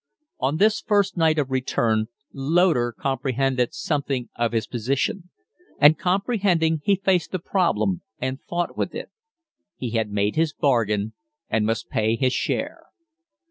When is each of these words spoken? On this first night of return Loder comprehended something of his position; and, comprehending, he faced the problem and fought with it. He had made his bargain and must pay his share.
On 0.39 0.57
this 0.57 0.81
first 0.81 1.15
night 1.15 1.37
of 1.37 1.51
return 1.51 2.07
Loder 2.33 2.91
comprehended 2.91 3.75
something 3.75 4.29
of 4.35 4.51
his 4.51 4.65
position; 4.65 5.29
and, 5.77 5.95
comprehending, 5.99 6.81
he 6.83 6.95
faced 6.95 7.31
the 7.31 7.37
problem 7.37 8.01
and 8.19 8.39
fought 8.49 8.75
with 8.75 8.95
it. 8.95 9.11
He 9.75 9.91
had 9.91 10.09
made 10.09 10.35
his 10.35 10.53
bargain 10.53 11.13
and 11.51 11.67
must 11.67 11.87
pay 11.91 12.15
his 12.15 12.33
share. 12.33 12.85